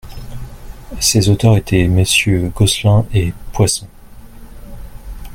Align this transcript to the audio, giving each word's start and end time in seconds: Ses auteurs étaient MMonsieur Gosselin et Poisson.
Ses 0.99 1.29
auteurs 1.29 1.57
étaient 1.57 1.87
MMonsieur 1.87 2.49
Gosselin 2.55 3.05
et 3.13 3.31
Poisson. 3.53 3.85